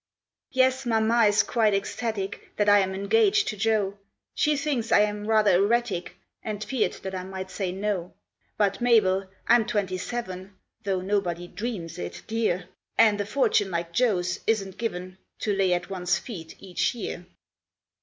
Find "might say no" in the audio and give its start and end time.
7.23-8.11